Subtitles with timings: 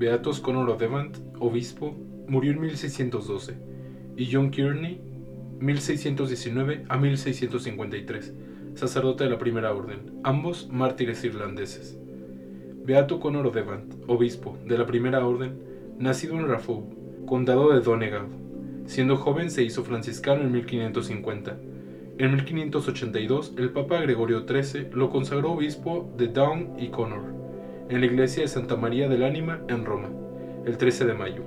[0.00, 1.94] Beatos Conor Devant, obispo,
[2.26, 3.52] murió en 1612,
[4.16, 4.98] y John Kearney,
[5.58, 8.32] 1619 a 1653,
[8.76, 11.98] sacerdote de la Primera Orden, ambos mártires irlandeses.
[12.82, 15.60] Beato Conor Devant, obispo de la Primera Orden,
[15.98, 16.86] nacido en Raphoe,
[17.26, 18.24] condado de Donegal.
[18.86, 21.58] Siendo joven se hizo franciscano en 1550.
[22.16, 27.39] En 1582 el Papa Gregorio XIII lo consagró obispo de Down y Connor
[27.90, 30.10] en la iglesia de Santa María del Ánima en Roma,
[30.64, 31.42] el 13 de mayo.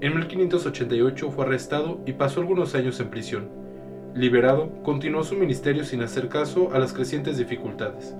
[0.00, 3.48] En 1588 fue arrestado y pasó algunos años en prisión.
[4.12, 8.16] Liberado, continuó su ministerio sin hacer caso a las crecientes dificultades.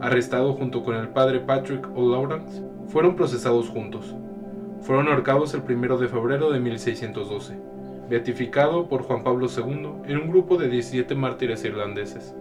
[0.00, 4.16] Arrestado junto con el padre Patrick O'Lawrence, fueron procesados juntos.
[4.80, 7.56] Fueron ahorcados el 1 de febrero de 1612,
[8.10, 12.34] beatificado por Juan Pablo II en un grupo de 17 mártires irlandeses.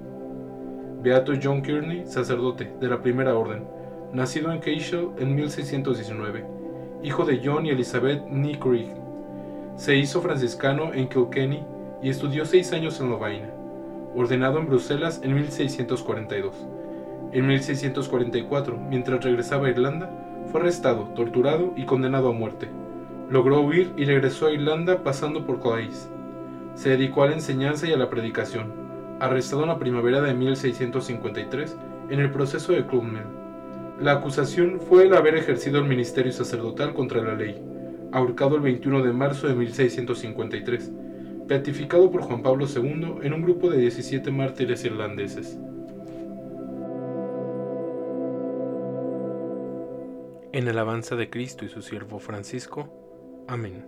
[1.03, 3.77] Beato John Kearney, sacerdote de la Primera Orden,
[4.13, 6.45] nacido en Cashel en 1619,
[7.03, 8.23] hijo de John y Elizabeth
[8.59, 8.89] Creek.
[9.75, 11.64] Se hizo franciscano en Kilkenny
[12.02, 13.49] y estudió seis años en Lovaina,
[14.16, 16.55] ordenado en Bruselas en 1642.
[17.33, 20.09] En 1644, mientras regresaba a Irlanda,
[20.52, 22.69] fue arrestado, torturado y condenado a muerte.
[23.30, 26.09] Logró huir y regresó a Irlanda pasando por Clays.
[26.75, 28.71] Se dedicó a la enseñanza y a la predicación,
[29.19, 31.77] arrestado en la primavera de 1653
[32.09, 33.46] en el proceso de Clonmel.
[33.99, 37.59] La acusación fue el haber ejercido el ministerio sacerdotal contra la ley,
[38.11, 40.91] ahorcado el 21 de marzo de 1653,
[41.47, 45.57] beatificado por Juan Pablo II en un grupo de 17 mártires irlandeses.
[50.53, 52.89] En alabanza de Cristo y su siervo Francisco.
[53.47, 53.83] Amén.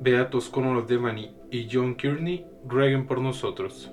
[0.00, 3.92] Beatos Conor Devani y John Kearney rueguen por nosotros.